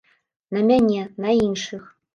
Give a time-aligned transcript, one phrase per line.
[0.57, 1.89] На мяне, на іншых.